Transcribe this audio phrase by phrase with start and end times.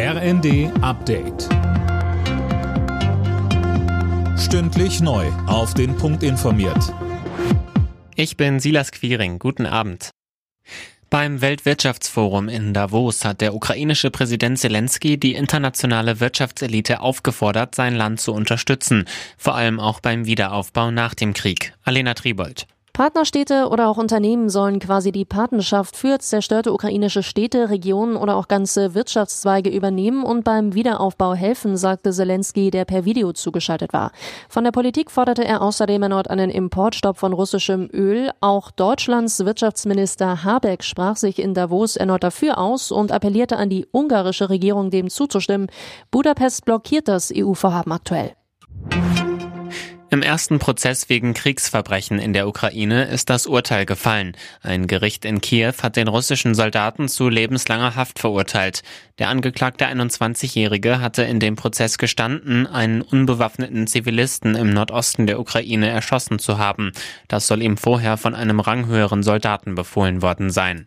[0.00, 1.48] RND Update.
[4.38, 5.26] Stündlich neu.
[5.48, 6.94] Auf den Punkt informiert.
[8.14, 9.40] Ich bin Silas Quiring.
[9.40, 10.10] Guten Abend.
[11.10, 18.20] Beim Weltwirtschaftsforum in Davos hat der ukrainische Präsident Zelensky die internationale Wirtschaftselite aufgefordert, sein Land
[18.20, 19.04] zu unterstützen,
[19.36, 21.74] vor allem auch beim Wiederaufbau nach dem Krieg.
[21.82, 22.68] Alena Tribold.
[22.98, 28.48] Partnerstädte oder auch Unternehmen sollen quasi die Patenschaft für zerstörte ukrainische Städte, Regionen oder auch
[28.48, 34.10] ganze Wirtschaftszweige übernehmen und beim Wiederaufbau helfen, sagte Zelensky, der per Video zugeschaltet war.
[34.48, 38.32] Von der Politik forderte er außerdem erneut einen Importstopp von russischem Öl.
[38.40, 43.86] Auch Deutschlands Wirtschaftsminister Habeck sprach sich in Davos erneut dafür aus und appellierte an die
[43.92, 45.68] ungarische Regierung, dem zuzustimmen.
[46.10, 48.37] Budapest blockiert das EU-Vorhaben aktuell.
[50.10, 54.34] Im ersten Prozess wegen Kriegsverbrechen in der Ukraine ist das Urteil gefallen.
[54.62, 58.82] Ein Gericht in Kiew hat den russischen Soldaten zu lebenslanger Haft verurteilt.
[59.18, 65.90] Der angeklagte 21-Jährige hatte in dem Prozess gestanden, einen unbewaffneten Zivilisten im Nordosten der Ukraine
[65.90, 66.92] erschossen zu haben.
[67.28, 70.86] Das soll ihm vorher von einem ranghöheren Soldaten befohlen worden sein.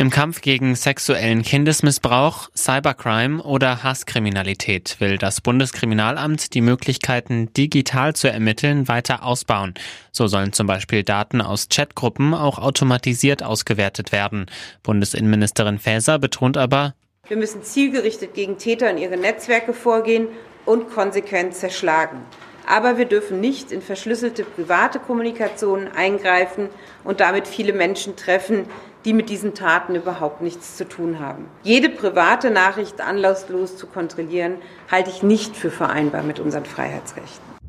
[0.00, 8.32] Im Kampf gegen sexuellen Kindesmissbrauch, Cybercrime oder Hasskriminalität will das Bundeskriminalamt die Möglichkeiten, digital zu
[8.32, 9.74] ermitteln, weiter ausbauen.
[10.10, 14.46] So sollen zum Beispiel Daten aus Chatgruppen auch automatisiert ausgewertet werden.
[14.82, 16.94] Bundesinnenministerin Faeser betont aber,
[17.28, 20.28] wir müssen zielgerichtet gegen Täter und ihre Netzwerke vorgehen
[20.64, 22.22] und konsequent zerschlagen.
[22.66, 26.68] Aber wir dürfen nicht in verschlüsselte private Kommunikation eingreifen
[27.04, 28.66] und damit viele Menschen treffen,
[29.04, 31.46] die mit diesen Taten überhaupt nichts zu tun haben.
[31.62, 34.56] Jede private Nachricht anlasslos zu kontrollieren,
[34.90, 37.59] halte ich nicht für vereinbar mit unseren Freiheitsrechten.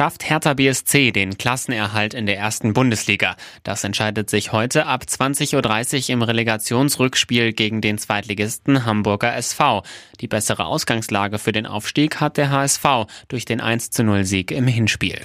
[0.00, 3.36] Schafft Hertha BSC den Klassenerhalt in der ersten Bundesliga?
[3.64, 9.82] Das entscheidet sich heute ab 20.30 Uhr im Relegationsrückspiel gegen den Zweitligisten Hamburger SV.
[10.22, 12.82] Die bessere Ausgangslage für den Aufstieg hat der HSV
[13.28, 15.20] durch den 1-0 Sieg im Hinspiel.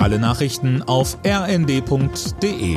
[0.00, 2.76] Alle Nachrichten auf rnd.de